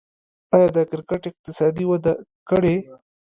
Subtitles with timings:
[0.55, 2.13] آیا د کرکټ اقتصاد وده
[2.49, 2.75] کړې؟